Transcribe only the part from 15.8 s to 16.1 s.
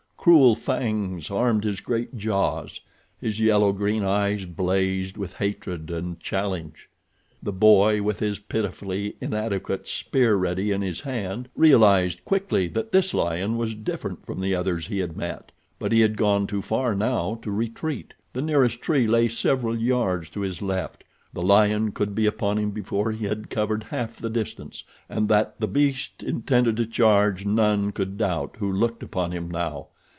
he